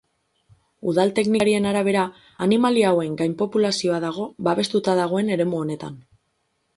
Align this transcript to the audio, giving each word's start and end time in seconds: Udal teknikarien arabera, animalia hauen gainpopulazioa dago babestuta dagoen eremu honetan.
Udal 0.91 1.11
teknikarien 1.17 1.67
arabera, 1.71 2.05
animalia 2.45 2.93
hauen 2.93 3.17
gainpopulazioa 3.19 3.99
dago 4.07 4.25
babestuta 4.49 4.97
dagoen 5.01 5.31
eremu 5.37 5.61
honetan. 5.65 6.01